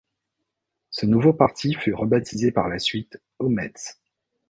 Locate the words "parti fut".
1.31-1.93